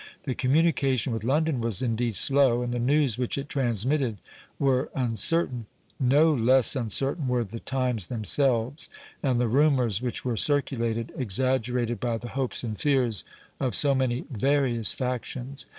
[0.23, 4.17] The communication with London was indeed slow, and the news which it transmitted
[4.57, 5.67] were uncertain;
[5.99, 8.89] no less uncertain were the times themselves,
[9.21, 13.23] and the rumours which were circulated, exaggerated by the hopes and fears
[13.59, 15.67] of so many various factions.